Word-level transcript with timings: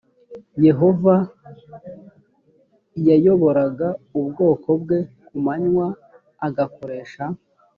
yehova 0.65 1.15
yayoboraga 3.07 3.87
ubwoko 4.19 4.69
bwe 4.81 4.99
ku 5.25 5.35
manywa 5.45 5.87
agakoresha 6.47 7.23